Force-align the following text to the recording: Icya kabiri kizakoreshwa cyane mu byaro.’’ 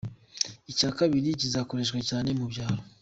Icya 0.71 0.89
kabiri 0.97 1.37
kizakoreshwa 1.39 1.99
cyane 2.09 2.29
mu 2.37 2.45
byaro.’’ 2.51 2.81